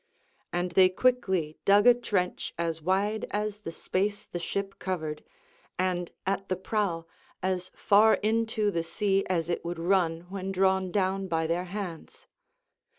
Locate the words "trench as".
1.93-2.81